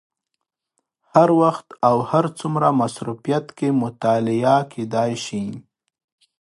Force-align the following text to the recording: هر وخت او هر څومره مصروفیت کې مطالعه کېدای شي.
هر 1.13 1.29
وخت 1.41 1.67
او 1.87 1.97
هر 2.11 2.25
څومره 2.39 2.67
مصروفیت 2.81 3.45
کې 3.57 3.67
مطالعه 3.83 4.57
کېدای 4.73 5.11
شي. 5.25 5.43